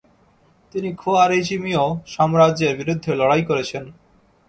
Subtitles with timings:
[0.73, 1.83] তিনি খোয়ারিজমীয়
[2.05, 3.83] সাম্রাজ্যের বিরুদ্ধে লড়াই করেছেন।